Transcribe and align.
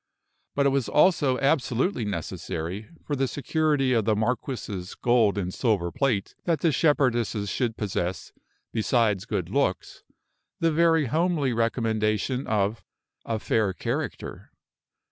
But 0.55 0.65
it 0.65 0.69
was 0.69 0.89
also 0.89 1.37
absolutely 1.37 2.05
necessary, 2.05 2.89
for 3.05 3.15
the 3.15 3.27
security 3.27 3.93
of 3.93 4.03
the 4.05 4.15
marquis's 4.15 4.95
gold 4.95 5.37
and 5.37 5.53
silver 5.53 5.91
plate, 5.91 6.33
that 6.45 6.61
the 6.61 6.71
shepherdesses 6.71 7.49
should 7.51 7.77
possess, 7.77 8.31
besides 8.73 9.25
good 9.25 9.49
looks, 9.51 10.01
the 10.59 10.71
very 10.71 11.05
homely 11.05 11.53
recommendation 11.53 12.47
of 12.47 12.83
a 13.25 13.37
fair 13.37 13.73
character. 13.73 14.51